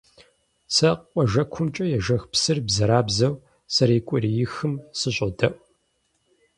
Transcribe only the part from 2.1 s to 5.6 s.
псыр бзэрабзэу зэреукӀуриехым сыщӀодэӀу.